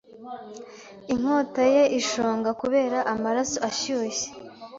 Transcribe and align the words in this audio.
inkota 1.13 1.63
ye 1.73 1.83
ishonga 1.99 2.49
kubera 2.61 2.97
amaraso 3.13 3.57
ashyushye 3.69 4.27